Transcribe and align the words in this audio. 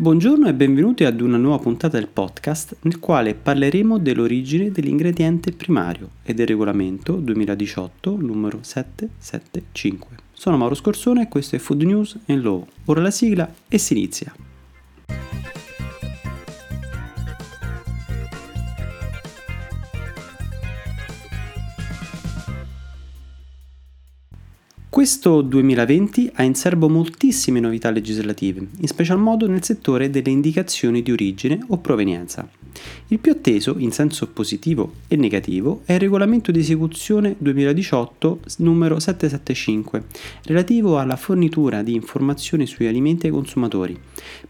Buongiorno 0.00 0.48
e 0.48 0.54
benvenuti 0.54 1.04
ad 1.04 1.20
una 1.20 1.36
nuova 1.36 1.58
puntata 1.58 1.98
del 1.98 2.08
podcast 2.08 2.74
nel 2.84 2.98
quale 2.98 3.34
parleremo 3.34 3.98
dell'origine 3.98 4.70
dell'ingrediente 4.70 5.52
primario 5.52 6.12
e 6.22 6.32
del 6.32 6.46
regolamento 6.46 7.16
2018 7.16 8.16
numero 8.16 8.60
775. 8.62 10.16
Sono 10.32 10.56
Mauro 10.56 10.74
Scorsone 10.74 11.24
e 11.24 11.28
questo 11.28 11.56
è 11.56 11.58
Food 11.58 11.82
News 11.82 12.18
in 12.28 12.40
Law. 12.40 12.66
Ora 12.86 13.02
la 13.02 13.10
sigla 13.10 13.52
e 13.68 13.76
si 13.76 13.92
inizia. 13.92 14.34
Questo 25.00 25.40
2020 25.40 26.32
ha 26.34 26.42
in 26.42 26.54
serbo 26.54 26.86
moltissime 26.86 27.58
novità 27.58 27.88
legislative, 27.88 28.66
in 28.80 28.86
special 28.86 29.18
modo 29.18 29.48
nel 29.48 29.64
settore 29.64 30.10
delle 30.10 30.28
indicazioni 30.28 31.00
di 31.02 31.10
origine 31.10 31.58
o 31.68 31.78
provenienza. 31.78 32.46
Il 33.06 33.18
più 33.18 33.32
atteso, 33.32 33.76
in 33.78 33.92
senso 33.92 34.26
positivo 34.26 34.92
e 35.08 35.16
negativo, 35.16 35.80
è 35.86 35.94
il 35.94 36.00
regolamento 36.00 36.50
di 36.50 36.58
esecuzione 36.58 37.34
2018 37.38 38.40
numero 38.58 38.98
775, 38.98 40.04
relativo 40.44 40.98
alla 40.98 41.16
fornitura 41.16 41.82
di 41.82 41.94
informazioni 41.94 42.66
sugli 42.66 42.86
alimenti 42.86 43.24
ai 43.24 43.32
consumatori, 43.32 43.98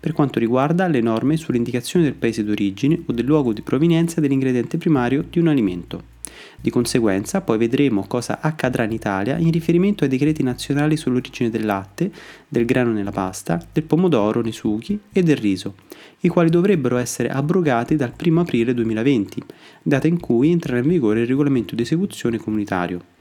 per 0.00 0.12
quanto 0.12 0.40
riguarda 0.40 0.88
le 0.88 1.00
norme 1.00 1.36
sull'indicazione 1.36 2.04
del 2.04 2.14
paese 2.14 2.42
d'origine 2.42 3.00
o 3.06 3.12
del 3.12 3.24
luogo 3.24 3.52
di 3.52 3.62
provenienza 3.62 4.20
dell'ingrediente 4.20 4.78
primario 4.78 5.24
di 5.30 5.38
un 5.38 5.46
alimento. 5.46 6.18
Di 6.60 6.70
conseguenza 6.70 7.40
poi 7.40 7.58
vedremo 7.58 8.06
cosa 8.06 8.40
accadrà 8.40 8.84
in 8.84 8.92
Italia 8.92 9.38
in 9.38 9.50
riferimento 9.50 10.04
ai 10.04 10.10
decreti 10.10 10.42
nazionali 10.42 10.96
sull'origine 10.96 11.50
del 11.50 11.64
latte, 11.64 12.10
del 12.48 12.64
grano 12.64 12.92
nella 12.92 13.12
pasta, 13.12 13.64
del 13.72 13.84
pomodoro 13.84 14.40
nei 14.40 14.52
sughi 14.52 14.98
e 15.12 15.22
del 15.22 15.36
riso, 15.36 15.74
i 16.20 16.28
quali 16.28 16.50
dovrebbero 16.50 16.96
essere 16.96 17.28
abrogati 17.28 17.96
dal 17.96 18.12
1 18.18 18.40
aprile 18.40 18.74
2020, 18.74 19.42
data 19.82 20.06
in 20.06 20.20
cui 20.20 20.50
entrerà 20.50 20.78
in 20.78 20.88
vigore 20.88 21.20
il 21.20 21.26
regolamento 21.26 21.74
di 21.74 21.82
esecuzione 21.82 22.38
comunitario. 22.38 23.18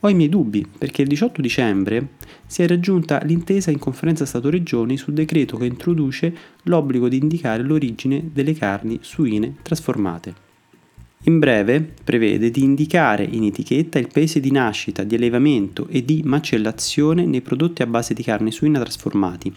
Ho 0.00 0.10
i 0.10 0.14
miei 0.14 0.28
dubbi 0.28 0.66
perché 0.66 1.00
il 1.00 1.08
18 1.08 1.40
dicembre 1.40 2.08
si 2.46 2.62
è 2.62 2.66
raggiunta 2.66 3.22
l'intesa 3.24 3.70
in 3.70 3.78
conferenza 3.78 4.26
Stato-Regioni 4.26 4.98
sul 4.98 5.14
decreto 5.14 5.56
che 5.56 5.64
introduce 5.64 6.34
l'obbligo 6.64 7.08
di 7.08 7.16
indicare 7.16 7.62
l'origine 7.62 8.28
delle 8.30 8.52
carni 8.52 8.98
suine 9.00 9.54
trasformate. 9.62 10.43
In 11.26 11.38
breve, 11.38 11.80
prevede 12.04 12.50
di 12.50 12.62
indicare 12.62 13.24
in 13.24 13.44
etichetta 13.44 13.98
il 13.98 14.08
paese 14.12 14.40
di 14.40 14.50
nascita, 14.50 15.04
di 15.04 15.14
allevamento 15.14 15.86
e 15.88 16.04
di 16.04 16.20
macellazione 16.22 17.24
nei 17.24 17.40
prodotti 17.40 17.80
a 17.80 17.86
base 17.86 18.12
di 18.12 18.22
carne 18.22 18.50
suina 18.50 18.78
trasformati. 18.78 19.50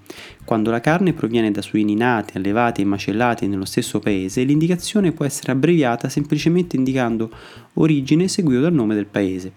Quando 0.45 0.72
la 0.72 0.80
carne 0.80 1.12
proviene 1.12 1.52
da 1.52 1.62
suini 1.62 1.94
nati, 1.94 2.38
allevati 2.38 2.82
e 2.82 2.86
macellati 2.86 3.48
nello 3.48 3.66
stesso 3.66 4.00
paese, 4.00 4.44
l'indicazione 4.44 5.12
può 5.12 5.26
essere 5.26 5.52
abbreviata 5.52 6.08
semplicemente 6.08 6.78
indicando 6.78 7.30
origine 7.73 8.30
seguito 8.30 8.62
dal 8.62 8.73
nome 8.73 8.95
del 8.95 9.08
paese. 9.08 9.52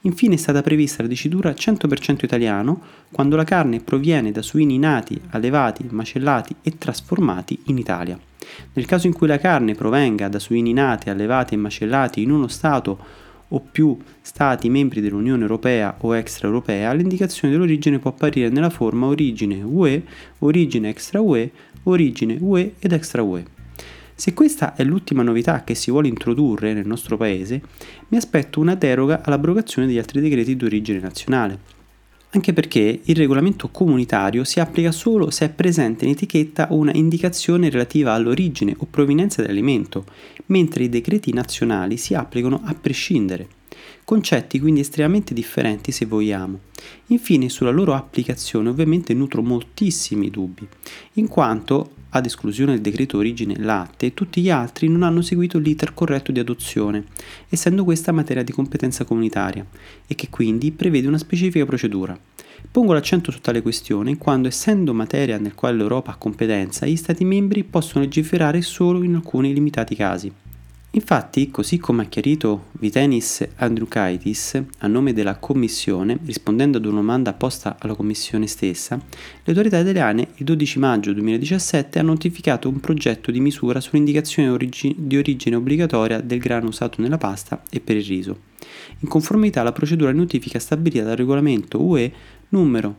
Infine 0.00 0.34
è 0.34 0.38
stata 0.38 0.62
prevista 0.62 1.02
la 1.02 1.08
dicitura 1.08 1.52
100% 1.52 2.24
italiano 2.24 2.82
quando 3.12 3.36
la 3.36 3.44
carne 3.44 3.78
proviene 3.78 4.32
da 4.32 4.42
suini 4.42 4.80
nati, 4.80 5.16
allevati, 5.30 5.86
macellati 5.88 6.56
e 6.60 6.76
trasformati 6.76 7.56
in 7.66 7.78
Italia. 7.78 8.18
Nel 8.72 8.86
caso 8.86 9.06
in 9.06 9.12
cui 9.12 9.26
la 9.26 9.38
carne 9.38 9.74
provenga 9.74 10.28
da 10.28 10.38
suini 10.38 10.72
nati, 10.72 11.10
allevati 11.10 11.54
e 11.54 11.58
macellati 11.58 12.22
in 12.22 12.30
uno 12.30 12.48
Stato 12.48 13.20
o 13.48 13.60
più 13.60 13.96
Stati 14.20 14.68
membri 14.70 15.00
dell'Unione 15.00 15.42
Europea 15.42 15.96
o 16.00 16.16
extraeuropea, 16.16 16.92
l'indicazione 16.92 17.52
dell'origine 17.52 17.98
può 17.98 18.10
apparire 18.10 18.48
nella 18.48 18.70
forma 18.70 19.06
origine 19.06 19.62
UE, 19.62 20.02
origine 20.38 20.88
extra 20.88 21.20
UE, 21.20 21.50
origine 21.84 22.36
UE 22.40 22.74
ed 22.78 22.92
extra 22.92 23.22
UE. 23.22 23.44
Se 24.14 24.34
questa 24.34 24.74
è 24.74 24.84
l'ultima 24.84 25.22
novità 25.22 25.64
che 25.64 25.74
si 25.74 25.90
vuole 25.90 26.08
introdurre 26.08 26.72
nel 26.72 26.86
nostro 26.86 27.16
Paese, 27.16 27.60
mi 28.08 28.16
aspetto 28.16 28.60
una 28.60 28.74
deroga 28.74 29.22
all'abrogazione 29.24 29.88
degli 29.88 29.98
altri 29.98 30.20
decreti 30.20 30.56
di 30.56 30.64
origine 30.64 31.00
nazionale 31.00 31.71
anche 32.34 32.52
perché 32.52 33.00
il 33.02 33.16
regolamento 33.16 33.68
comunitario 33.68 34.44
si 34.44 34.58
applica 34.58 34.90
solo 34.90 35.30
se 35.30 35.46
è 35.46 35.48
presente 35.50 36.04
in 36.04 36.12
etichetta 36.12 36.68
una 36.70 36.92
indicazione 36.94 37.68
relativa 37.68 38.14
all'origine 38.14 38.74
o 38.78 38.86
provenienza 38.86 39.42
dell'alimento, 39.42 40.06
mentre 40.46 40.84
i 40.84 40.88
decreti 40.88 41.32
nazionali 41.32 41.96
si 41.96 42.14
applicano 42.14 42.62
a 42.64 42.74
prescindere. 42.74 43.48
Concetti 44.04 44.58
quindi 44.60 44.80
estremamente 44.80 45.34
differenti 45.34 45.92
se 45.92 46.06
vogliamo. 46.06 46.58
Infine 47.08 47.48
sulla 47.48 47.70
loro 47.70 47.94
applicazione 47.94 48.70
ovviamente 48.70 49.12
nutro 49.14 49.42
moltissimi 49.42 50.30
dubbi, 50.30 50.66
in 51.14 51.28
quanto 51.28 51.90
ad 52.14 52.26
esclusione 52.26 52.72
del 52.72 52.80
decreto 52.80 53.16
origine 53.16 53.56
latte, 53.58 54.12
tutti 54.12 54.42
gli 54.42 54.50
altri 54.50 54.88
non 54.88 55.02
hanno 55.02 55.22
seguito 55.22 55.58
l'iter 55.58 55.94
corretto 55.94 56.30
di 56.30 56.40
adozione, 56.40 57.04
essendo 57.48 57.84
questa 57.84 58.12
materia 58.12 58.42
di 58.42 58.52
competenza 58.52 59.04
comunitaria, 59.04 59.64
e 60.06 60.14
che 60.14 60.28
quindi 60.28 60.72
prevede 60.72 61.08
una 61.08 61.18
specifica 61.18 61.64
procedura. 61.64 62.18
Pongo 62.70 62.92
l'accento 62.92 63.30
su 63.30 63.40
tale 63.40 63.62
questione 63.62 64.18
quando, 64.18 64.48
essendo 64.48 64.92
materia 64.94 65.38
nel 65.38 65.54
quale 65.54 65.76
l'Europa 65.76 66.12
ha 66.12 66.16
competenza, 66.16 66.86
gli 66.86 66.96
Stati 66.96 67.24
membri 67.24 67.64
possono 67.64 68.04
legiferare 68.04 68.60
solo 68.60 69.02
in 69.02 69.14
alcuni 69.14 69.52
limitati 69.52 69.94
casi. 69.94 70.32
Infatti, 70.94 71.50
così 71.50 71.78
come 71.78 72.02
ha 72.02 72.06
chiarito 72.06 72.64
Vitenis 72.72 73.48
Andriukaitis 73.56 74.62
a 74.80 74.86
nome 74.88 75.14
della 75.14 75.36
Commissione, 75.36 76.18
rispondendo 76.22 76.76
ad 76.76 76.84
una 76.84 76.96
domanda 76.96 77.32
posta 77.32 77.76
alla 77.78 77.94
Commissione 77.94 78.46
stessa, 78.46 78.96
le 78.96 79.42
autorità 79.46 79.78
italiane 79.78 80.28
il 80.34 80.44
12 80.44 80.78
maggio 80.78 81.14
2017 81.14 81.98
hanno 81.98 82.10
notificato 82.10 82.68
un 82.68 82.78
progetto 82.78 83.30
di 83.30 83.40
misura 83.40 83.80
sull'indicazione 83.80 84.50
origi- 84.50 84.94
di 84.98 85.16
origine 85.16 85.56
obbligatoria 85.56 86.20
del 86.20 86.38
grano 86.38 86.68
usato 86.68 87.00
nella 87.00 87.16
pasta 87.16 87.62
e 87.70 87.80
per 87.80 87.96
il 87.96 88.04
riso, 88.04 88.40
in 88.98 89.08
conformità 89.08 89.62
alla 89.62 89.72
procedura 89.72 90.12
di 90.12 90.18
notifica 90.18 90.58
stabilita 90.58 91.04
dal 91.04 91.16
regolamento 91.16 91.82
UE 91.82 92.12
numero 92.50 92.96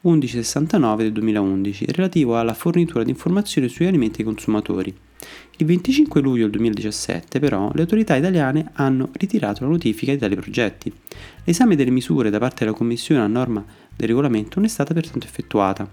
1169 0.00 1.02
del 1.02 1.12
2011 1.12 1.86
relativo 1.90 2.38
alla 2.38 2.54
fornitura 2.54 3.02
di 3.02 3.10
informazioni 3.10 3.68
sugli 3.68 3.86
alimenti 3.86 4.20
ai 4.20 4.26
consumatori 4.26 4.94
il 5.58 5.66
25 5.66 6.20
luglio 6.20 6.48
2017 6.48 7.40
però 7.40 7.70
le 7.72 7.80
autorità 7.80 8.14
italiane 8.14 8.70
hanno 8.74 9.08
ritirato 9.12 9.64
la 9.64 9.70
notifica 9.70 10.12
di 10.12 10.18
tali 10.18 10.36
progetti. 10.36 10.92
L'esame 11.44 11.76
delle 11.76 11.90
misure 11.90 12.28
da 12.28 12.38
parte 12.38 12.64
della 12.64 12.76
Commissione 12.76 13.22
a 13.22 13.26
norma 13.26 13.64
del 13.96 14.08
regolamento 14.08 14.56
non 14.56 14.66
è 14.66 14.68
stata 14.68 14.92
pertanto 14.92 15.26
effettuata. 15.26 15.88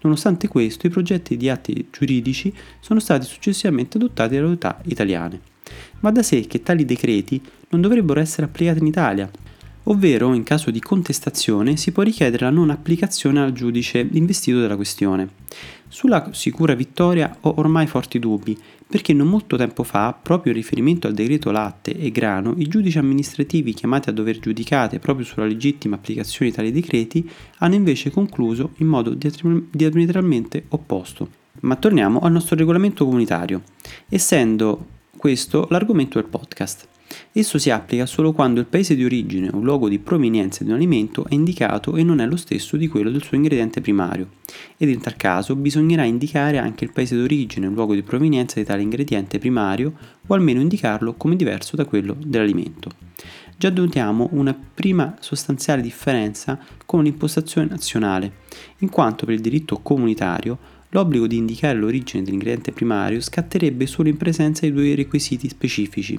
Nonostante 0.00 0.48
questo, 0.48 0.86
i 0.86 0.90
progetti 0.90 1.36
di 1.36 1.50
atti 1.50 1.88
giuridici 1.90 2.52
sono 2.80 3.00
stati 3.00 3.26
successivamente 3.26 3.98
adottati 3.98 4.34
dalle 4.34 4.48
autorità 4.48 4.80
italiane. 4.84 5.40
Va 6.00 6.10
da 6.10 6.22
sé 6.22 6.40
che 6.46 6.62
tali 6.62 6.86
decreti 6.86 7.40
non 7.70 7.82
dovrebbero 7.82 8.20
essere 8.20 8.46
applicati 8.46 8.78
in 8.78 8.86
Italia, 8.86 9.30
ovvero 9.84 10.32
in 10.34 10.42
caso 10.42 10.70
di 10.70 10.80
contestazione 10.80 11.76
si 11.76 11.92
può 11.92 12.02
richiedere 12.02 12.44
la 12.44 12.50
non 12.50 12.70
applicazione 12.70 13.40
al 13.40 13.52
giudice 13.52 14.06
investito 14.12 14.60
della 14.60 14.76
questione. 14.76 15.28
Sulla 15.88 16.30
sicura 16.32 16.74
vittoria 16.74 17.36
ho 17.42 17.54
ormai 17.58 17.86
forti 17.86 18.18
dubbi, 18.18 18.58
perché 18.86 19.12
non 19.12 19.28
molto 19.28 19.56
tempo 19.56 19.82
fa, 19.82 20.12
proprio 20.12 20.52
in 20.52 20.58
riferimento 20.58 21.06
al 21.06 21.14
decreto 21.14 21.50
latte 21.50 21.96
e 21.96 22.10
grano, 22.10 22.54
i 22.56 22.66
giudici 22.66 22.98
amministrativi 22.98 23.72
chiamati 23.74 24.08
a 24.08 24.12
dover 24.12 24.38
giudicare 24.38 24.98
proprio 24.98 25.24
sulla 25.24 25.46
legittima 25.46 25.96
applicazione 25.96 26.50
di 26.50 26.56
tali 26.56 26.72
decreti 26.72 27.28
hanno 27.58 27.74
invece 27.74 28.10
concluso 28.10 28.72
in 28.78 28.88
modo 28.88 29.16
diametralmente 29.70 30.64
opposto. 30.68 31.28
Ma 31.60 31.76
torniamo 31.76 32.18
al 32.20 32.32
nostro 32.32 32.56
regolamento 32.56 33.04
comunitario, 33.04 33.62
essendo 34.08 34.86
questo 35.16 35.66
l'argomento 35.70 36.20
del 36.20 36.28
podcast. 36.28 36.88
Esso 37.32 37.58
si 37.58 37.70
applica 37.70 38.06
solo 38.06 38.32
quando 38.32 38.60
il 38.60 38.66
paese 38.66 38.94
di 38.94 39.04
origine 39.04 39.50
o 39.52 39.60
luogo 39.60 39.88
di 39.88 39.98
provenienza 39.98 40.64
di 40.64 40.70
un 40.70 40.76
alimento 40.76 41.26
è 41.28 41.34
indicato 41.34 41.96
e 41.96 42.02
non 42.02 42.20
è 42.20 42.26
lo 42.26 42.36
stesso 42.36 42.76
di 42.76 42.88
quello 42.88 43.10
del 43.10 43.22
suo 43.22 43.36
ingrediente 43.36 43.80
primario, 43.80 44.28
ed 44.76 44.88
in 44.88 45.00
tal 45.00 45.16
caso 45.16 45.56
bisognerà 45.56 46.04
indicare 46.04 46.58
anche 46.58 46.84
il 46.84 46.92
paese 46.92 47.16
d'origine 47.16 47.66
o 47.66 47.70
luogo 47.70 47.94
di 47.94 48.02
provenienza 48.02 48.58
di 48.58 48.66
tale 48.66 48.82
ingrediente 48.82 49.38
primario 49.38 49.92
o 50.26 50.34
almeno 50.34 50.60
indicarlo 50.60 51.14
come 51.14 51.36
diverso 51.36 51.76
da 51.76 51.84
quello 51.84 52.16
dell'alimento. 52.18 52.90
Già 53.56 53.70
notiamo 53.70 54.28
una 54.32 54.54
prima 54.54 55.16
sostanziale 55.20 55.80
differenza 55.80 56.58
con 56.84 57.04
l'impostazione 57.04 57.68
nazionale, 57.68 58.32
in 58.78 58.90
quanto 58.90 59.24
per 59.24 59.34
il 59.34 59.40
diritto 59.40 59.78
comunitario 59.80 60.58
l'obbligo 60.90 61.26
di 61.26 61.36
indicare 61.36 61.78
l'origine 61.78 62.22
dell'ingrediente 62.22 62.72
primario 62.72 63.20
scatterebbe 63.20 63.86
solo 63.86 64.08
in 64.08 64.16
presenza 64.16 64.66
di 64.66 64.72
due 64.72 64.94
requisiti 64.94 65.48
specifici, 65.48 66.18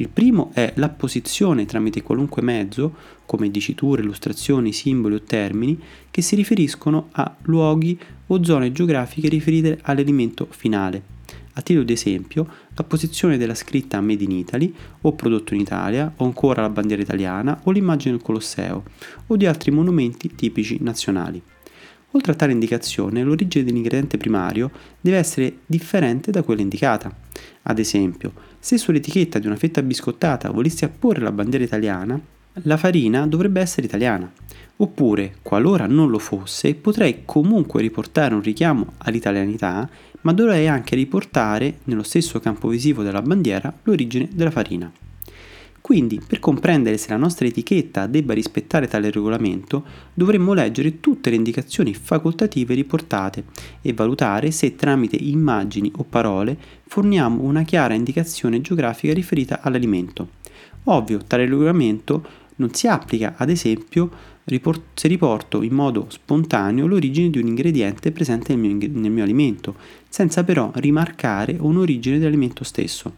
il 0.00 0.08
primo 0.08 0.50
è 0.54 0.72
l'apposizione 0.76 1.66
tramite 1.66 2.02
qualunque 2.02 2.40
mezzo, 2.40 2.94
come 3.26 3.50
diciture, 3.50 4.00
illustrazioni, 4.00 4.72
simboli 4.72 5.16
o 5.16 5.20
termini, 5.20 5.78
che 6.10 6.22
si 6.22 6.34
riferiscono 6.34 7.08
a 7.12 7.36
luoghi 7.42 7.98
o 8.28 8.42
zone 8.42 8.72
geografiche 8.72 9.28
riferite 9.28 9.78
all'alimento 9.82 10.46
finale. 10.48 11.18
A 11.52 11.60
titolo 11.60 11.84
di 11.84 11.92
esempio, 11.92 12.48
l'apposizione 12.74 13.36
della 13.36 13.54
scritta 13.54 14.00
Made 14.00 14.24
in 14.24 14.30
Italy 14.30 14.72
o 15.02 15.12
prodotto 15.12 15.52
in 15.52 15.60
Italia 15.60 16.10
o 16.16 16.24
ancora 16.24 16.62
la 16.62 16.70
bandiera 16.70 17.02
italiana 17.02 17.60
o 17.64 17.70
l'immagine 17.70 18.14
del 18.14 18.22
Colosseo 18.22 18.84
o 19.26 19.36
di 19.36 19.44
altri 19.44 19.70
monumenti 19.70 20.34
tipici 20.34 20.78
nazionali. 20.80 21.42
Oltre 22.12 22.32
a 22.32 22.34
tale 22.34 22.52
indicazione, 22.52 23.22
l'origine 23.22 23.64
dell'ingrediente 23.64 24.16
primario 24.16 24.70
deve 25.00 25.18
essere 25.18 25.58
differente 25.64 26.32
da 26.32 26.42
quella 26.42 26.60
indicata. 26.60 27.14
Ad 27.62 27.78
esempio, 27.78 28.32
se 28.58 28.78
sull'etichetta 28.78 29.38
di 29.38 29.46
una 29.46 29.56
fetta 29.56 29.80
biscottata 29.82 30.50
volessi 30.50 30.84
apporre 30.84 31.22
la 31.22 31.30
bandiera 31.30 31.64
italiana, 31.64 32.20
la 32.64 32.76
farina 32.76 33.26
dovrebbe 33.26 33.60
essere 33.60 33.86
italiana. 33.86 34.30
Oppure, 34.76 35.36
qualora 35.42 35.86
non 35.86 36.10
lo 36.10 36.18
fosse, 36.18 36.74
potrei 36.74 37.22
comunque 37.24 37.80
riportare 37.80 38.34
un 38.34 38.42
richiamo 38.42 38.94
all'italianità, 38.98 39.88
ma 40.22 40.32
dovrei 40.32 40.66
anche 40.66 40.96
riportare, 40.96 41.78
nello 41.84 42.02
stesso 42.02 42.40
campo 42.40 42.66
visivo 42.68 43.02
della 43.02 43.22
bandiera, 43.22 43.72
l'origine 43.84 44.28
della 44.32 44.50
farina. 44.50 44.90
Quindi, 45.90 46.20
per 46.24 46.38
comprendere 46.38 46.98
se 46.98 47.08
la 47.08 47.16
nostra 47.16 47.48
etichetta 47.48 48.06
debba 48.06 48.32
rispettare 48.32 48.86
tale 48.86 49.10
regolamento, 49.10 49.82
dovremmo 50.14 50.52
leggere 50.52 51.00
tutte 51.00 51.30
le 51.30 51.34
indicazioni 51.34 51.94
facoltative 51.94 52.74
riportate 52.74 53.46
e 53.82 53.92
valutare 53.92 54.52
se 54.52 54.76
tramite 54.76 55.16
immagini 55.16 55.90
o 55.96 56.04
parole 56.04 56.56
forniamo 56.86 57.42
una 57.42 57.64
chiara 57.64 57.94
indicazione 57.94 58.60
geografica 58.60 59.12
riferita 59.12 59.62
all'alimento. 59.62 60.28
Ovvio, 60.84 61.24
tale 61.26 61.46
regolamento 61.46 62.24
non 62.54 62.72
si 62.72 62.86
applica, 62.86 63.34
ad 63.36 63.50
esempio, 63.50 64.10
se 64.94 65.08
riporto 65.08 65.62
in 65.62 65.74
modo 65.74 66.06
spontaneo 66.08 66.86
l'origine 66.86 67.30
di 67.30 67.40
un 67.40 67.48
ingrediente 67.48 68.12
presente 68.12 68.54
nel 68.54 68.76
mio, 68.76 68.88
nel 68.92 69.10
mio 69.10 69.24
alimento, 69.24 69.74
senza 70.08 70.44
però 70.44 70.70
rimarcare 70.74 71.56
un'origine 71.58 72.18
dell'alimento 72.18 72.62
stesso. 72.62 73.12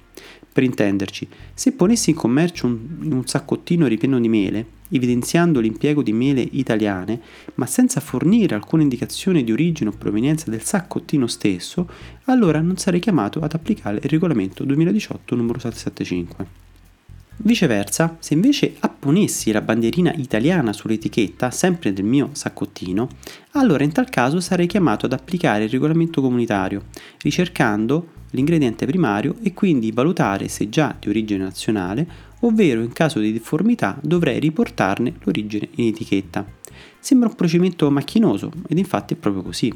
Per 0.53 0.63
intenderci, 0.63 1.27
se 1.55 1.73
ponessi 1.73 2.11
in 2.11 2.17
commercio 2.17 2.67
un, 2.67 3.09
un 3.11 3.27
saccottino 3.27 3.87
ripieno 3.87 4.21
di 4.21 4.29
mele, 4.29 4.67
evidenziando 4.91 5.61
l'impiego 5.61 6.03
di 6.03 6.13
mele 6.13 6.47
italiane, 6.53 7.21
ma 7.55 7.67
senza 7.67 8.01
fornire 8.01 8.55
alcuna 8.55 8.83
indicazione 8.83 9.43
di 9.45 9.53
origine 9.53 9.89
o 9.89 9.95
provenienza 9.97 10.51
del 10.51 10.63
saccottino 10.63 11.27
stesso, 11.27 11.89
allora 12.25 12.61
non 12.61 12.77
sarei 12.77 13.01
chiamato 13.01 13.41
ad 13.41 13.55
applicare 13.55 13.97
il 14.03 14.11
regolamento 14.11 14.65
2018 14.65 15.35
numero 15.35 15.59
775. 15.59 16.63
Viceversa, 17.45 18.19
se 18.21 18.35
invece 18.35 18.77
apponessi 18.81 19.51
la 19.51 19.63
bandierina 19.63 20.13
italiana 20.13 20.73
sull'etichetta, 20.73 21.51
sempre 21.51 21.93
del 21.93 22.05
mio 22.05 22.29
saccottino, 22.33 23.09
allora 23.53 23.83
in 23.83 23.91
tal 23.91 24.09
caso 24.11 24.39
sarei 24.39 24.67
chiamato 24.67 25.07
ad 25.07 25.13
applicare 25.13 25.65
il 25.65 25.71
regolamento 25.71 26.21
comunitario, 26.21 26.85
ricercando 27.23 28.12
l'ingrediente 28.33 28.85
primario 28.87 29.37
e 29.43 29.55
quindi 29.55 29.93
valutare 29.93 30.49
se 30.49 30.69
già 30.69 30.95
di 30.99 31.09
origine 31.09 31.45
nazionale, 31.45 32.07
ovvero 32.41 32.83
in 32.83 32.93
caso 32.93 33.19
di 33.19 33.33
difformità 33.33 33.99
dovrei 34.03 34.39
riportarne 34.39 35.15
l'origine 35.23 35.69
in 35.77 35.87
etichetta. 35.89 36.45
Sembra 36.99 37.29
un 37.29 37.35
procedimento 37.35 37.91
macchinoso 37.91 38.51
ed 38.69 38.79
infatti 38.79 39.15
è 39.15 39.17
proprio 39.17 39.43
così. 39.43 39.73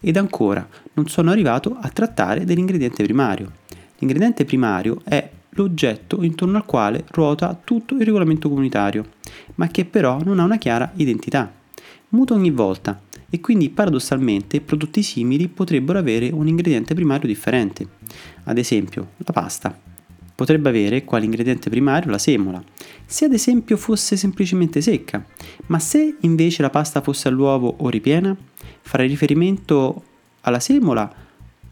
Ed 0.00 0.16
ancora, 0.16 0.66
non 0.94 1.08
sono 1.08 1.30
arrivato 1.30 1.76
a 1.80 1.88
trattare 1.88 2.44
dell'ingrediente 2.44 3.02
primario. 3.02 3.52
L'ingrediente 3.98 4.44
primario 4.44 5.00
è 5.04 5.30
l'oggetto 5.50 6.22
intorno 6.22 6.56
al 6.56 6.66
quale 6.66 7.04
ruota 7.12 7.58
tutto 7.62 7.94
il 7.94 8.04
regolamento 8.04 8.48
comunitario, 8.48 9.06
ma 9.54 9.68
che 9.68 9.84
però 9.84 10.20
non 10.22 10.40
ha 10.40 10.44
una 10.44 10.58
chiara 10.58 10.92
identità. 10.96 11.52
Muta 12.10 12.34
ogni 12.34 12.50
volta 12.50 13.00
e 13.34 13.40
quindi 13.40 13.68
paradossalmente 13.68 14.60
prodotti 14.60 15.02
simili 15.02 15.48
potrebbero 15.48 15.98
avere 15.98 16.30
un 16.30 16.46
ingrediente 16.46 16.94
primario 16.94 17.26
differente. 17.26 17.84
Ad 18.44 18.58
esempio, 18.58 19.08
la 19.16 19.32
pasta. 19.32 19.76
Potrebbe 20.36 20.68
avere 20.68 21.02
quale 21.02 21.24
ingrediente 21.24 21.68
primario? 21.68 22.12
La 22.12 22.18
semola, 22.18 22.62
se 23.04 23.24
ad 23.24 23.32
esempio 23.32 23.76
fosse 23.76 24.16
semplicemente 24.16 24.80
secca, 24.80 25.24
ma 25.66 25.80
se 25.80 26.14
invece 26.20 26.62
la 26.62 26.70
pasta 26.70 27.00
fosse 27.00 27.26
all'uovo 27.26 27.74
o 27.78 27.88
ripiena, 27.88 28.36
farei 28.82 29.08
riferimento 29.08 30.04
alla 30.42 30.60
semola? 30.60 31.12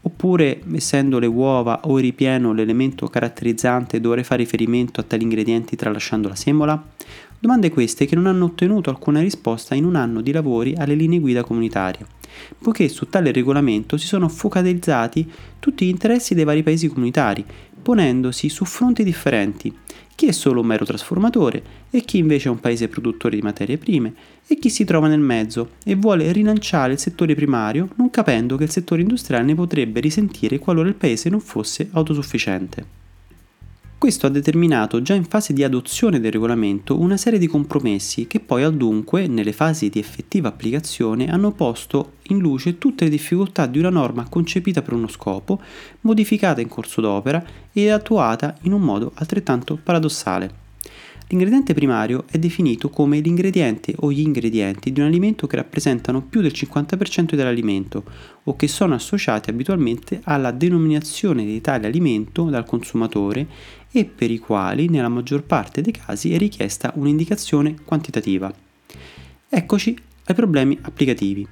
Oppure, 0.01 0.63
essendo 0.73 1.17
le 1.17 1.27
uova 1.27 1.79
o 1.85 1.97
il 1.97 2.03
ripieno 2.03 2.51
l'elemento 2.51 3.07
caratterizzante, 3.07 4.01
dovrei 4.01 4.25
fare 4.25 4.43
riferimento 4.43 4.99
a 4.99 5.03
tali 5.03 5.23
ingredienti 5.23 5.77
tralasciando 5.77 6.27
la 6.27 6.35
semola? 6.35 6.85
Domande 7.43 7.71
queste 7.71 8.05
che 8.05 8.15
non 8.15 8.27
hanno 8.27 8.45
ottenuto 8.45 8.89
alcuna 8.89 9.19
risposta 9.19 9.75
in 9.75 9.83
un 9.83 9.97
anno 9.97 10.21
di 10.21 10.31
lavori 10.31 10.75
alle 10.77 10.93
linee 10.95 11.19
guida 11.19 11.43
comunitarie, 11.43 12.05
poiché 12.57 12.87
su 12.87 13.09
tale 13.09 13.33
regolamento 13.33 13.97
si 13.97 14.07
sono 14.07 14.29
focalizzati 14.29 15.29
tutti 15.59 15.85
gli 15.85 15.89
interessi 15.89 16.35
dei 16.35 16.45
vari 16.45 16.63
paesi 16.63 16.87
comunitari, 16.87 17.43
ponendosi 17.81 18.47
su 18.47 18.63
fronti 18.63 19.03
differenti, 19.03 19.77
chi 20.15 20.27
è 20.27 20.31
solo 20.31 20.61
un 20.61 20.67
mero 20.67 20.85
trasformatore 20.85 21.61
e 21.89 21.99
chi 22.05 22.17
invece 22.17 22.47
è 22.47 22.51
un 22.51 22.61
paese 22.61 22.87
produttore 22.87 23.35
di 23.35 23.41
materie 23.41 23.77
prime 23.77 24.13
e 24.47 24.57
chi 24.57 24.69
si 24.69 24.85
trova 24.85 25.09
nel 25.09 25.19
mezzo 25.19 25.71
e 25.83 25.95
vuole 25.95 26.31
rilanciare 26.31 26.93
il 26.93 26.99
settore 26.99 27.35
primario 27.35 27.89
non 27.95 28.09
capendo 28.09 28.55
che 28.55 28.63
il 28.63 28.71
settore 28.71 29.01
industriale 29.01 29.43
ne 29.43 29.55
potrebbe 29.55 29.99
risentire 29.99 30.59
qualora 30.59 30.87
il 30.87 30.95
paese 30.95 31.27
non 31.27 31.41
fosse 31.41 31.89
autosufficiente. 31.91 33.02
Questo 34.03 34.27
ha 34.27 34.29
determinato 34.29 35.01
già 35.01 35.13
in 35.13 35.23
fase 35.23 35.53
di 35.53 35.63
adozione 35.63 36.19
del 36.19 36.33
regolamento 36.33 36.99
una 36.99 37.15
serie 37.15 37.39
di 37.39 37.47
compromessi 37.47 38.27
che 38.27 38.41
poi 38.41 38.61
al 38.61 38.75
dunque, 38.75 39.27
nelle 39.27 39.53
fasi 39.53 39.87
di 39.87 39.97
effettiva 39.97 40.49
applicazione, 40.49 41.31
hanno 41.31 41.53
posto 41.53 42.15
in 42.23 42.39
luce 42.39 42.77
tutte 42.77 43.05
le 43.05 43.09
difficoltà 43.09 43.65
di 43.65 43.79
una 43.79 43.89
norma 43.89 44.27
concepita 44.27 44.81
per 44.81 44.91
uno 44.91 45.07
scopo, 45.07 45.61
modificata 46.01 46.59
in 46.59 46.67
corso 46.67 46.99
d'opera 46.99 47.45
e 47.71 47.91
attuata 47.91 48.57
in 48.63 48.73
un 48.73 48.81
modo 48.81 49.13
altrettanto 49.13 49.79
paradossale. 49.81 50.63
L'ingrediente 51.29 51.73
primario 51.73 52.25
è 52.29 52.37
definito 52.37 52.89
come 52.89 53.19
l'ingrediente 53.19 53.95
o 54.01 54.11
gli 54.11 54.19
ingredienti 54.19 54.91
di 54.91 54.99
un 54.99 55.07
alimento 55.07 55.47
che 55.47 55.55
rappresentano 55.55 56.21
più 56.21 56.41
del 56.41 56.51
50% 56.53 57.33
dell'alimento 57.33 58.03
o 58.43 58.55
che 58.55 58.67
sono 58.67 58.93
associati 58.93 59.49
abitualmente 59.49 60.19
alla 60.25 60.51
denominazione 60.51 61.45
di 61.45 61.59
tale 61.61 61.87
alimento 61.87 62.43
dal 62.49 62.65
consumatore 62.65 63.47
e 63.95 64.05
per 64.05 64.31
i 64.31 64.39
quali 64.39 64.89
nella 64.89 65.07
maggior 65.07 65.43
parte 65.43 65.81
dei 65.81 65.93
casi 65.93 66.33
è 66.33 66.37
richiesta 66.37 66.91
un'indicazione 66.95 67.75
quantitativa. 67.85 68.51
Eccoci 69.47 69.95
ai 70.25 70.35
problemi 70.35 70.77
applicativi, 70.81 71.47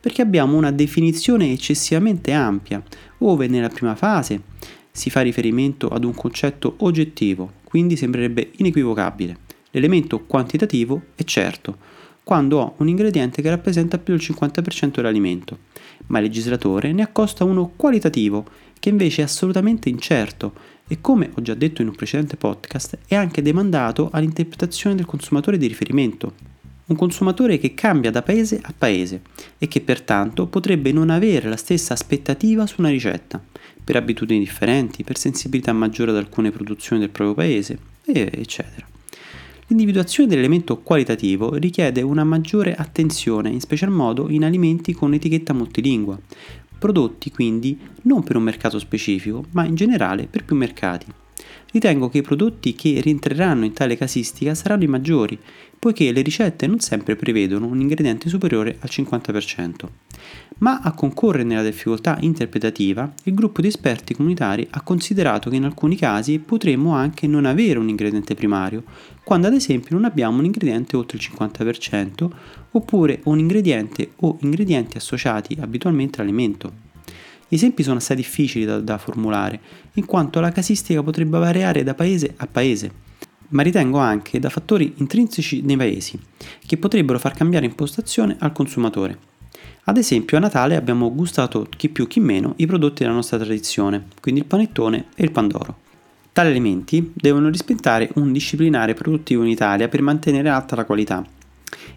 perché 0.00 0.20
abbiamo 0.20 0.56
una 0.56 0.72
definizione 0.72 1.52
eccessivamente 1.52 2.32
ampia, 2.32 2.82
ove 3.18 3.46
nella 3.46 3.68
prima 3.68 3.94
fase 3.94 4.42
si 4.90 5.10
fa 5.10 5.20
riferimento 5.20 5.88
ad 5.88 6.04
un 6.04 6.12
concetto 6.12 6.74
oggettivo, 6.78 7.52
quindi 7.62 7.96
sembrerebbe 7.96 8.50
inequivocabile. 8.56 9.38
L'elemento 9.70 10.24
quantitativo 10.24 11.02
è 11.14 11.22
certo, 11.22 11.76
quando 12.24 12.58
ho 12.58 12.74
un 12.78 12.88
ingrediente 12.88 13.42
che 13.42 13.50
rappresenta 13.50 13.98
più 13.98 14.16
del 14.16 14.26
50% 14.26 14.94
dell'alimento, 14.96 15.58
ma 16.06 16.18
il 16.18 16.24
legislatore 16.24 16.92
ne 16.92 17.02
accosta 17.02 17.44
uno 17.44 17.72
qualitativo, 17.76 18.44
che 18.80 18.88
invece 18.88 19.20
è 19.20 19.24
assolutamente 19.24 19.88
incerto 19.88 20.74
e 20.88 21.00
come 21.00 21.30
ho 21.34 21.42
già 21.42 21.54
detto 21.54 21.82
in 21.82 21.88
un 21.88 21.94
precedente 21.94 22.36
podcast 22.36 22.98
è 23.06 23.14
anche 23.14 23.42
demandato 23.42 24.08
all'interpretazione 24.12 24.94
del 24.96 25.04
consumatore 25.04 25.58
di 25.58 25.66
riferimento. 25.66 26.34
Un 26.86 26.96
consumatore 26.96 27.58
che 27.58 27.74
cambia 27.74 28.12
da 28.12 28.22
paese 28.22 28.60
a 28.62 28.72
paese 28.76 29.22
e 29.58 29.66
che 29.66 29.80
pertanto 29.80 30.46
potrebbe 30.46 30.92
non 30.92 31.10
avere 31.10 31.48
la 31.48 31.56
stessa 31.56 31.94
aspettativa 31.94 32.66
su 32.66 32.76
una 32.78 32.90
ricetta, 32.90 33.42
per 33.82 33.96
abitudini 33.96 34.38
differenti, 34.38 35.02
per 35.02 35.18
sensibilità 35.18 35.72
maggiore 35.72 36.12
ad 36.12 36.16
alcune 36.16 36.52
produzioni 36.52 37.00
del 37.00 37.10
proprio 37.10 37.34
paese, 37.34 37.78
eccetera. 38.04 38.86
L'individuazione 39.68 40.28
dell'elemento 40.28 40.78
qualitativo 40.78 41.54
richiede 41.54 42.00
una 42.00 42.22
maggiore 42.22 42.76
attenzione, 42.76 43.48
in 43.50 43.58
special 43.58 43.90
modo 43.90 44.30
in 44.30 44.44
alimenti 44.44 44.92
con 44.92 45.12
etichetta 45.12 45.52
multilingua, 45.52 46.16
prodotti 46.78 47.30
quindi 47.30 47.78
non 48.02 48.22
per 48.22 48.36
un 48.36 48.42
mercato 48.42 48.78
specifico, 48.78 49.44
ma 49.52 49.64
in 49.64 49.74
generale 49.74 50.26
per 50.26 50.44
più 50.44 50.56
mercati. 50.56 51.06
Ritengo 51.76 52.08
che 52.08 52.16
i 52.16 52.22
prodotti 52.22 52.74
che 52.74 53.02
rientreranno 53.02 53.66
in 53.66 53.74
tale 53.74 53.98
casistica 53.98 54.54
saranno 54.54 54.84
i 54.84 54.86
maggiori, 54.86 55.38
poiché 55.78 56.10
le 56.10 56.22
ricette 56.22 56.66
non 56.66 56.80
sempre 56.80 57.16
prevedono 57.16 57.66
un 57.66 57.78
ingrediente 57.78 58.30
superiore 58.30 58.78
al 58.80 58.88
50%. 58.90 59.86
Ma 60.60 60.80
a 60.80 60.92
concorrere 60.92 61.44
nella 61.44 61.62
difficoltà 61.62 62.16
interpretativa, 62.20 63.12
il 63.24 63.34
gruppo 63.34 63.60
di 63.60 63.66
esperti 63.66 64.14
comunitari 64.14 64.66
ha 64.70 64.80
considerato 64.80 65.50
che 65.50 65.56
in 65.56 65.64
alcuni 65.64 65.96
casi 65.96 66.38
potremmo 66.38 66.94
anche 66.94 67.26
non 67.26 67.44
avere 67.44 67.78
un 67.78 67.90
ingrediente 67.90 68.34
primario, 68.34 68.82
quando 69.22 69.46
ad 69.46 69.52
esempio 69.52 69.96
non 69.96 70.06
abbiamo 70.06 70.38
un 70.38 70.46
ingrediente 70.46 70.96
oltre 70.96 71.18
il 71.18 71.28
50%, 71.30 72.30
oppure 72.70 73.20
un 73.24 73.38
ingrediente 73.38 74.12
o 74.20 74.38
ingredienti 74.40 74.96
associati 74.96 75.58
abitualmente 75.60 76.22
all'alimento. 76.22 76.85
Gli 77.48 77.54
esempi 77.54 77.84
sono 77.84 77.98
assai 77.98 78.16
difficili 78.16 78.64
da, 78.64 78.80
da 78.80 78.98
formulare, 78.98 79.60
in 79.94 80.04
quanto 80.04 80.40
la 80.40 80.50
casistica 80.50 81.02
potrebbe 81.02 81.38
variare 81.38 81.84
da 81.84 81.94
paese 81.94 82.34
a 82.38 82.46
paese, 82.48 82.90
ma 83.50 83.62
ritengo 83.62 83.98
anche 83.98 84.40
da 84.40 84.50
fattori 84.50 84.94
intrinseci 84.96 85.62
nei 85.62 85.76
paesi, 85.76 86.18
che 86.66 86.76
potrebbero 86.76 87.20
far 87.20 87.34
cambiare 87.34 87.66
impostazione 87.66 88.36
al 88.40 88.52
consumatore. 88.52 89.34
Ad 89.84 89.96
esempio 89.96 90.36
a 90.36 90.40
Natale 90.40 90.74
abbiamo 90.74 91.14
gustato 91.14 91.68
chi 91.70 91.88
più 91.88 92.08
chi 92.08 92.18
meno 92.18 92.54
i 92.56 92.66
prodotti 92.66 93.04
della 93.04 93.14
nostra 93.14 93.38
tradizione, 93.38 94.06
quindi 94.20 94.40
il 94.40 94.46
panettone 94.46 95.06
e 95.14 95.22
il 95.22 95.30
pandoro. 95.30 95.84
Tali 96.32 96.48
alimenti 96.48 97.12
devono 97.14 97.48
rispettare 97.48 98.10
un 98.14 98.32
disciplinare 98.32 98.94
produttivo 98.94 99.44
in 99.44 99.48
Italia 99.50 99.88
per 99.88 100.02
mantenere 100.02 100.48
alta 100.48 100.74
la 100.74 100.84
qualità 100.84 101.24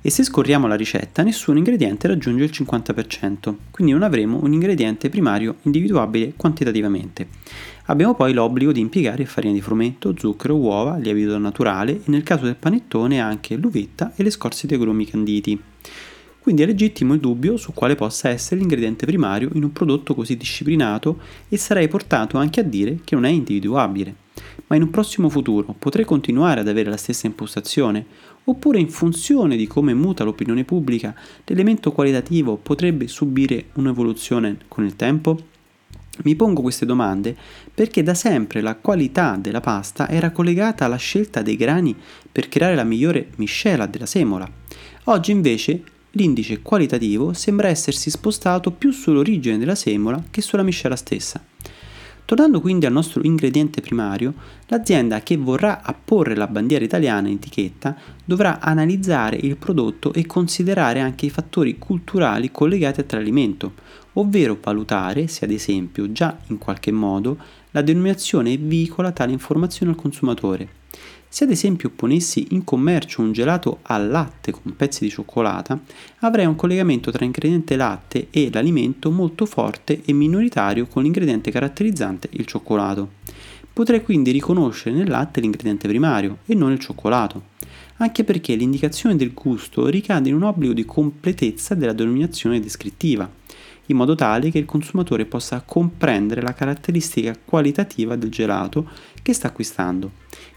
E 0.01 0.10
se 0.10 0.24
scorriamo 0.24 0.67
la 0.67 0.75
ricetta, 0.75 1.24
nessun 1.24 1.58
ingrediente 1.58 2.08
raggiunge 2.08 2.43
il 2.43 2.51
50%, 2.53 3.55
quindi 3.72 3.93
non 3.93 4.03
avremo 4.03 4.39
un 4.41 4.53
ingrediente 4.53 5.10
primario 5.10 5.55
individuabile 5.63 6.34
quantitativamente. 6.36 7.27
Abbiamo 7.86 8.15
poi 8.15 8.34
l'obbligo 8.34 8.72
di 8.72 8.79
impiegare 8.79 9.25
farina 9.25 9.53
di 9.53 9.62
frumento, 9.62 10.13
zucchero, 10.17 10.55
uova, 10.55 10.98
lievito 10.98 11.38
naturale 11.38 11.93
e 11.93 12.01
nel 12.05 12.24
caso 12.24 12.46
del 12.46 12.55
panettone 12.55 13.19
anche 13.19 13.55
l'uvetta 13.55 14.13
e 14.15 14.24
le 14.24 14.29
scorze 14.29 14.67
di 14.67 14.75
agrumi 14.75 15.05
canditi. 15.05 15.60
Quindi 16.39 16.62
è 16.62 16.65
legittimo 16.65 17.13
il 17.13 17.19
dubbio 17.19 17.58
su 17.58 17.74
quale 17.74 17.96
possa 17.96 18.29
essere 18.29 18.60
l'ingrediente 18.60 19.05
primario 19.05 19.50
in 19.53 19.63
un 19.63 19.72
prodotto 19.72 20.15
così 20.15 20.38
disciplinato 20.38 21.19
e 21.50 21.58
sarei 21.58 21.88
portato 21.88 22.38
anche 22.38 22.60
a 22.60 22.63
dire 22.63 23.00
che 23.03 23.15
non 23.15 23.25
è 23.25 23.29
individuabile. 23.29 24.27
Ma 24.70 24.76
in 24.76 24.84
un 24.84 24.92
prossimo 24.92 25.30
futuro 25.30 25.76
potrei 25.78 26.06
continuare 26.06 26.60
ad 26.60 26.68
avere 26.68 26.92
la 26.92 26.98
stessa 26.98 27.26
impostazione? 27.26 28.06
Oppure 28.44 28.80
in 28.80 28.90
funzione 28.90 29.58
di 29.58 29.66
come 29.66 29.96
muta 29.96 30.24
l'opinione 30.24 30.64
pubblica, 30.64 31.16
l'elemento 31.46 31.92
qualitativo 31.92 32.56
potrebbe 32.56 33.08
subire 33.08 33.70
un'evoluzione 33.74 34.58
con 34.68 34.86
il 34.86 34.96
tempo? 34.96 35.40
Mi 36.22 36.36
pongo 36.36 36.62
queste 36.62 36.86
domande 36.86 37.36
perché 37.74 38.04
da 38.04 38.14
sempre 38.14 38.62
la 38.62 38.76
qualità 38.76 39.38
della 39.40 39.62
pasta 39.62 40.08
era 40.08 40.32
collegata 40.32 40.86
alla 40.86 40.98
scelta 40.98 41.42
dei 41.42 41.56
grani 41.56 41.96
per 42.32 42.48
creare 42.48 42.76
la 42.76 42.84
migliore 42.84 43.30
miscela 43.38 43.88
della 43.88 44.06
semola. 44.06 44.48
Oggi 45.06 45.32
invece 45.32 45.82
l'indice 46.12 46.62
qualitativo 46.62 47.34
sembra 47.34 47.70
essersi 47.70 48.12
spostato 48.12 48.72
più 48.72 48.92
sull'origine 48.92 49.58
della 49.58 49.76
semola 49.76 50.24
che 50.30 50.42
sulla 50.42 50.64
miscela 50.64 50.96
stessa. 50.96 51.44
Tornando 52.30 52.62
quindi 52.62 52.86
al 52.86 52.92
nostro 52.92 53.24
ingrediente 53.24 53.82
primario, 53.82 54.36
l'azienda 54.68 55.22
che 55.22 55.36
vorrà 55.36 55.82
apporre 55.82 56.36
la 56.36 56.46
bandiera 56.46 56.86
italiana 56.86 57.28
in 57.28 57.38
etichetta 57.38 57.98
dovrà 58.24 58.60
analizzare 58.60 59.36
il 59.36 59.58
prodotto 59.58 60.14
e 60.14 60.28
considerare 60.28 61.00
anche 61.00 61.26
i 61.26 61.32
fattori 61.32 61.80
culturali 61.80 62.52
collegati 62.52 63.00
a 63.00 63.04
tale 63.04 63.24
alimento, 63.24 63.74
ovvero 64.14 64.60
valutare 64.62 65.26
se 65.26 65.46
ad 65.46 65.50
esempio 65.50 66.12
già 66.12 66.38
in 66.50 66.60
qualche 66.60 66.92
modo 66.92 67.36
la 67.72 67.82
denominazione 67.82 68.60
veicola 68.60 69.12
tale 69.12 69.32
informazione 69.32 69.94
al 69.94 69.98
consumatore 69.98 70.70
se 71.30 71.44
ad 71.44 71.52
esempio 71.52 71.92
ponessi 71.92 72.48
in 72.50 72.64
commercio 72.64 73.22
un 73.22 73.32
gelato 73.32 73.80
al 73.84 74.10
latte 74.10 74.52
con 74.52 74.76
pezzi 74.76 75.04
di 75.04 75.12
cioccolata, 75.12 75.80
avrei 76.20 76.48
un 76.48 76.56
collegamento 76.56 77.12
tra 77.12 77.24
ingrediente 77.24 77.76
latte 77.76 78.28
e 78.32 78.50
l'alimento 78.52 79.12
molto 79.12 79.46
forte 79.46 80.02
e 80.04 80.12
minoritario 80.12 80.88
con 80.88 81.04
l'ingrediente 81.04 81.52
caratterizzante 81.52 82.30
il 82.32 82.46
cioccolato. 82.46 83.12
Potrei 83.72 84.04
quindi 84.04 84.32
riconoscere 84.32 84.96
nel 84.96 85.08
latte 85.08 85.40
l'ingrediente 85.40 85.88
primario 85.88 86.40
e 86.48 86.56
non 86.56 86.72
il 86.72 86.80
cioccolato, 86.80 87.44
anche 87.98 88.24
perché 88.24 88.56
l'indicazione 88.56 89.16
del 89.16 89.34
gusto 89.34 89.88
ricade 89.88 90.30
in 90.30 90.36
un 90.36 90.44
obbligo 90.44 90.74
di 90.74 90.84
completezza 90.84 91.76
della 91.76 91.94
denominazione 91.94 92.60
descrittiva, 92.60 93.30
in 93.89 93.98
modo 93.98 94.15
tale 94.15 94.50
che 94.50 94.58
il 94.58 94.65
consumatore 94.65 95.25
possa 95.25 95.62
comprendere 95.65 96.41
la 96.41 96.53
caratteristica 96.53 97.38
qualitativa 97.43 98.15
del 98.15 98.29
gelato 98.29 98.89
che 99.22 99.34
sta 99.34 99.48
acquistando. 99.48 100.12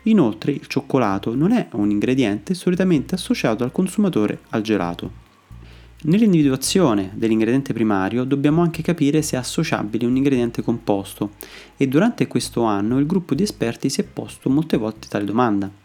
Inoltre 0.04 0.52
il 0.52 0.66
cioccolato 0.66 1.34
non 1.34 1.52
è 1.52 1.68
un 1.72 1.90
ingrediente 1.90 2.54
solitamente 2.54 3.14
associato 3.14 3.56
dal 3.56 3.72
consumatore 3.72 4.40
al 4.50 4.62
gelato. 4.62 5.20
Nell'individuazione 6.04 7.12
dell'ingrediente 7.14 7.72
primario 7.72 8.24
dobbiamo 8.24 8.60
anche 8.60 8.82
capire 8.82 9.22
se 9.22 9.36
è 9.36 9.38
associabile 9.38 10.04
un 10.04 10.16
ingrediente 10.16 10.60
composto 10.60 11.34
e 11.76 11.86
durante 11.86 12.26
questo 12.26 12.64
anno 12.64 12.98
il 12.98 13.06
gruppo 13.06 13.36
di 13.36 13.44
esperti 13.44 13.88
si 13.88 14.00
è 14.00 14.04
posto 14.04 14.50
molte 14.50 14.76
volte 14.76 15.06
tale 15.08 15.24
domanda. 15.24 15.81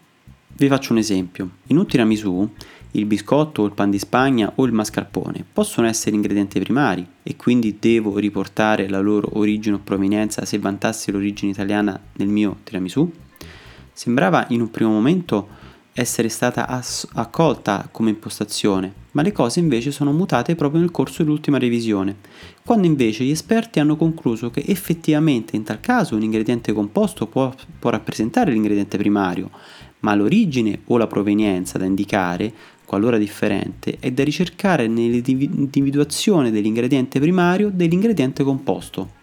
Vi 0.59 0.67
faccio 0.67 0.91
un 0.91 0.97
esempio. 0.97 1.49
In 1.67 1.77
un 1.77 1.85
tiramisù 1.85 2.49
il 2.93 3.05
biscotto 3.05 3.61
o 3.61 3.65
il 3.67 3.73
pan 3.73 3.91
di 3.91 3.99
Spagna 3.99 4.51
o 4.55 4.65
il 4.65 4.71
mascarpone 4.71 5.45
possono 5.53 5.85
essere 5.85 6.15
ingredienti 6.15 6.59
primari 6.59 7.05
e 7.21 7.35
quindi 7.35 7.77
devo 7.79 8.17
riportare 8.17 8.89
la 8.89 8.99
loro 8.99 9.37
origine 9.37 9.75
o 9.75 9.81
provenienza 9.83 10.45
se 10.45 10.57
vantassi 10.57 11.11
l'origine 11.11 11.51
italiana 11.51 11.99
nel 12.13 12.27
mio 12.27 12.57
tiramisù? 12.63 13.07
Sembrava 13.93 14.47
in 14.49 14.61
un 14.61 14.71
primo 14.71 14.89
momento 14.89 15.47
essere 15.93 16.29
stata 16.29 16.67
ass- 16.67 17.07
accolta 17.13 17.87
come 17.91 18.09
impostazione, 18.09 18.93
ma 19.11 19.21
le 19.21 19.31
cose 19.31 19.59
invece 19.59 19.91
sono 19.91 20.11
mutate 20.11 20.55
proprio 20.55 20.79
nel 20.79 20.91
corso 20.91 21.23
dell'ultima 21.23 21.57
revisione, 21.57 22.17
quando 22.63 22.85
invece 22.85 23.23
gli 23.23 23.31
esperti 23.31 23.79
hanno 23.79 23.95
concluso 23.95 24.51
che 24.51 24.63
effettivamente 24.67 25.55
in 25.55 25.63
tal 25.63 25.79
caso 25.79 26.15
un 26.15 26.21
ingrediente 26.21 26.71
composto 26.71 27.25
può, 27.25 27.51
può 27.79 27.89
rappresentare 27.89 28.51
l'ingrediente 28.51 28.97
primario, 28.97 29.49
ma 29.99 30.15
l'origine 30.15 30.79
o 30.85 30.97
la 30.97 31.07
provenienza 31.07 31.77
da 31.77 31.85
indicare, 31.85 32.53
qualora 32.85 33.17
differente, 33.17 33.97
è 33.99 34.11
da 34.11 34.23
ricercare 34.23 34.87
nell'individuazione 34.87 36.51
dell'ingrediente 36.51 37.19
primario 37.19 37.69
dell'ingrediente 37.73 38.43
composto. 38.43 39.15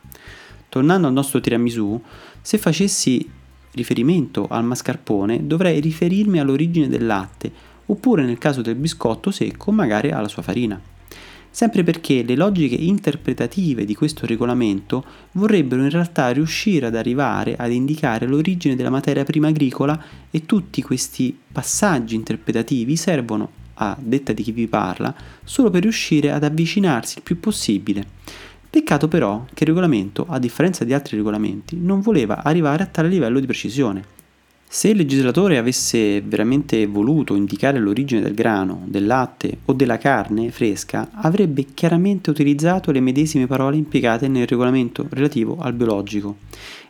Tornando 0.69 1.07
al 1.07 1.13
nostro 1.13 1.41
tiramisù, 1.41 2.01
se 2.41 2.59
facessi 2.59 3.29
riferimento 3.73 4.47
al 4.49 4.65
mascarpone 4.65 5.47
dovrei 5.47 5.81
riferirmi 5.81 6.39
all'origine 6.39 6.89
del 6.89 7.07
latte, 7.07 7.51
oppure 7.87 8.25
nel 8.25 8.39
caso 8.39 8.63
del 8.63 8.75
biscotto 8.75 9.31
secco 9.31 9.73
magari 9.73 10.11
alla 10.11 10.29
sua 10.29 10.43
farina. 10.43 10.81
Sempre 11.55 11.85
perché 11.85 12.25
le 12.25 12.35
logiche 12.35 12.75
interpretative 12.75 13.85
di 13.85 13.95
questo 13.95 14.27
regolamento 14.27 15.05
vorrebbero 15.33 15.85
in 15.85 15.91
realtà 15.91 16.31
riuscire 16.31 16.87
ad 16.87 16.97
arrivare 16.97 17.55
ad 17.55 17.71
indicare 17.71 18.27
l'origine 18.27 18.75
della 18.75 18.91
materia 18.91 19.23
prima 19.23 19.47
agricola 19.47 19.97
e 20.33 20.47
tutti 20.47 20.83
questi 20.83 21.39
passaggi 21.53 22.17
interpretativi 22.17 22.97
servono, 22.97 23.49
a 23.75 23.97
detta 24.01 24.33
di 24.33 24.43
chi 24.43 24.51
vi 24.51 24.67
parla, 24.67 25.15
solo 25.45 25.71
per 25.71 25.83
riuscire 25.83 26.33
ad 26.33 26.43
avvicinarsi 26.43 27.19
il 27.19 27.23
più 27.23 27.39
possibile 27.39 28.05
Peccato 28.75 29.07
però 29.07 29.45
che 29.55 29.63
il 29.63 29.69
regolamento, 29.69 30.27
a 30.29 30.41
differenza 30.41 30.83
di 30.83 30.93
altri 30.93 31.17
regolamenti, 31.17 31.79
non 31.81 32.01
voleva 32.01 32.43
arrivare 32.43 32.83
a 32.83 32.87
tale 32.87 33.07
livello 33.07 33.39
di 33.39 33.47
precisione. 33.47 34.03
Se 34.75 34.89
il 34.89 34.97
legislatore 34.97 35.57
avesse 35.57 36.21
veramente 36.21 36.85
voluto 36.87 37.37
indicare 37.37 37.79
l'origine 37.79 38.21
del 38.21 38.35
grano, 38.35 38.83
del 38.87 39.07
latte 39.07 39.59
o 39.67 39.73
della 39.73 39.99
carne 39.99 40.51
fresca, 40.51 41.11
avrebbe 41.13 41.67
chiaramente 41.75 42.31
utilizzato 42.31 42.91
le 42.91 42.99
medesime 42.99 43.47
parole 43.47 43.77
impiegate 43.77 44.27
nel 44.27 44.49
regolamento 44.49 45.07
relativo 45.11 45.59
al 45.61 45.75
biologico, 45.75 46.39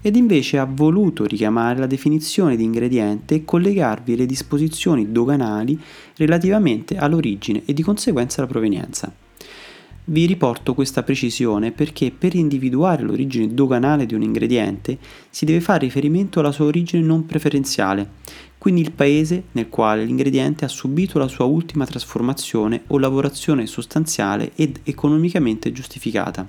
ed 0.00 0.16
invece 0.16 0.56
ha 0.56 0.64
voluto 0.64 1.26
richiamare 1.26 1.78
la 1.78 1.86
definizione 1.86 2.56
di 2.56 2.64
ingrediente 2.64 3.34
e 3.34 3.44
collegarvi 3.44 4.16
le 4.16 4.24
disposizioni 4.24 5.12
doganali 5.12 5.78
relativamente 6.16 6.96
all'origine 6.96 7.64
e 7.66 7.74
di 7.74 7.82
conseguenza 7.82 8.40
alla 8.40 8.50
provenienza. 8.50 9.12
Vi 10.06 10.26
riporto 10.26 10.74
questa 10.74 11.02
precisione 11.02 11.72
perché 11.72 12.10
per 12.10 12.34
individuare 12.34 13.02
l'origine 13.02 13.54
doganale 13.54 14.04
di 14.04 14.12
un 14.12 14.20
ingrediente 14.20 14.98
si 15.30 15.46
deve 15.46 15.62
fare 15.62 15.78
riferimento 15.78 16.40
alla 16.40 16.52
sua 16.52 16.66
origine 16.66 17.02
non 17.02 17.24
preferenziale, 17.24 18.10
quindi 18.58 18.82
il 18.82 18.92
paese 18.92 19.44
nel 19.52 19.70
quale 19.70 20.04
l'ingrediente 20.04 20.66
ha 20.66 20.68
subito 20.68 21.18
la 21.18 21.26
sua 21.26 21.46
ultima 21.46 21.86
trasformazione 21.86 22.82
o 22.88 22.98
lavorazione 22.98 23.64
sostanziale 23.64 24.52
ed 24.56 24.80
economicamente 24.82 25.72
giustificata. 25.72 26.46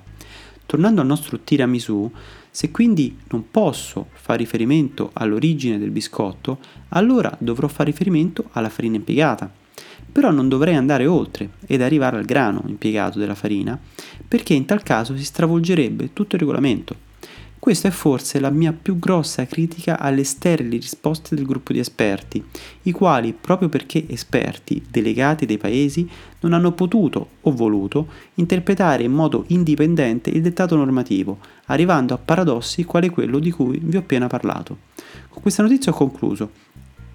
Tornando 0.66 1.00
al 1.00 1.06
nostro 1.06 1.40
tiramisù, 1.40 2.10
se 2.50 2.70
quindi 2.70 3.16
non 3.30 3.50
posso 3.50 4.08
fare 4.12 4.40
riferimento 4.40 5.08
all'origine 5.14 5.78
del 5.78 5.90
biscotto, 5.90 6.58
allora 6.90 7.34
dovrò 7.40 7.68
fare 7.68 7.90
riferimento 7.90 8.50
alla 8.52 8.68
farina 8.68 8.96
impiegata 8.96 9.64
però 10.16 10.30
non 10.30 10.48
dovrei 10.48 10.74
andare 10.74 11.04
oltre 11.04 11.50
ed 11.66 11.82
arrivare 11.82 12.16
al 12.16 12.24
grano 12.24 12.62
impiegato 12.68 13.18
della 13.18 13.34
farina, 13.34 13.78
perché 14.26 14.54
in 14.54 14.64
tal 14.64 14.82
caso 14.82 15.14
si 15.14 15.22
stravolgerebbe 15.22 16.14
tutto 16.14 16.36
il 16.36 16.40
regolamento. 16.40 16.96
Questa 17.58 17.88
è 17.88 17.90
forse 17.90 18.40
la 18.40 18.48
mia 18.48 18.72
più 18.72 18.98
grossa 18.98 19.44
critica 19.44 19.98
alle 19.98 20.24
sterili 20.24 20.78
risposte 20.78 21.34
del 21.34 21.44
gruppo 21.44 21.74
di 21.74 21.80
esperti, 21.80 22.42
i 22.84 22.92
quali, 22.92 23.34
proprio 23.38 23.68
perché 23.68 24.06
esperti, 24.08 24.82
delegati 24.88 25.44
dei 25.44 25.58
paesi, 25.58 26.08
non 26.40 26.54
hanno 26.54 26.72
potuto 26.72 27.28
o 27.42 27.52
voluto 27.52 28.06
interpretare 28.36 29.02
in 29.02 29.12
modo 29.12 29.44
indipendente 29.48 30.30
il 30.30 30.40
dettato 30.40 30.76
normativo, 30.76 31.40
arrivando 31.66 32.14
a 32.14 32.18
paradossi 32.18 32.84
quale 32.84 33.10
quello 33.10 33.38
di 33.38 33.50
cui 33.50 33.78
vi 33.82 33.98
ho 33.98 34.00
appena 34.00 34.28
parlato. 34.28 34.78
Con 35.28 35.42
questa 35.42 35.62
notizia 35.62 35.92
ho 35.92 35.94
concluso. 35.94 36.50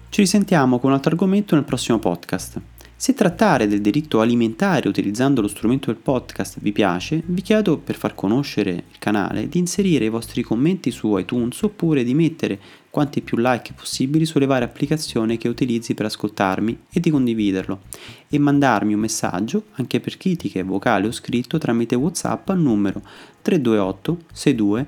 Ci 0.08 0.20
risentiamo 0.20 0.78
con 0.78 0.90
un 0.90 0.94
altro 0.94 1.10
argomento 1.10 1.56
nel 1.56 1.64
prossimo 1.64 1.98
podcast. 1.98 2.60
Se 3.02 3.14
trattare 3.14 3.66
del 3.66 3.80
diritto 3.80 4.20
alimentare 4.20 4.88
utilizzando 4.88 5.40
lo 5.40 5.48
strumento 5.48 5.90
del 5.90 6.00
podcast 6.00 6.60
vi 6.60 6.70
piace, 6.70 7.20
vi 7.26 7.42
chiedo 7.42 7.76
per 7.78 7.96
far 7.96 8.14
conoscere 8.14 8.70
il 8.70 8.98
canale 9.00 9.48
di 9.48 9.58
inserire 9.58 10.04
i 10.04 10.08
vostri 10.08 10.42
commenti 10.42 10.92
su 10.92 11.18
iTunes 11.18 11.60
oppure 11.62 12.04
di 12.04 12.14
mettere 12.14 12.60
quanti 12.90 13.20
più 13.20 13.38
like 13.38 13.72
possibili 13.72 14.24
sulle 14.24 14.46
varie 14.46 14.68
applicazioni 14.68 15.36
che 15.36 15.48
utilizzi 15.48 15.94
per 15.94 16.06
ascoltarmi 16.06 16.78
e 16.92 17.00
di 17.00 17.10
condividerlo 17.10 17.80
e 18.28 18.38
mandarmi 18.38 18.94
un 18.94 19.00
messaggio 19.00 19.64
anche 19.72 19.98
per 19.98 20.16
critiche 20.16 20.62
vocali 20.62 21.08
o 21.08 21.10
scritto 21.10 21.58
tramite 21.58 21.96
WhatsApp 21.96 22.50
al 22.50 22.60
numero 22.60 23.02
328 23.42 24.18
62 24.32 24.86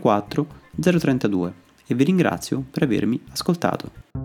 04 0.00 0.46
032 0.80 1.52
e 1.86 1.94
vi 1.94 2.04
ringrazio 2.04 2.64
per 2.70 2.84
avermi 2.84 3.20
ascoltato. 3.32 4.19